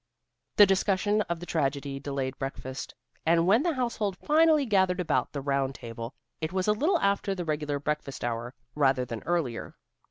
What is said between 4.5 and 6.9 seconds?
gathered about the round table, it was a